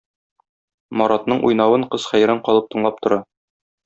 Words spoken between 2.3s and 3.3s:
калып тыңлап тора.